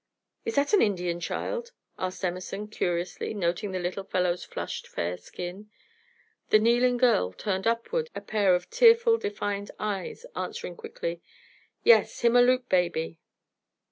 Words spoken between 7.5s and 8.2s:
upward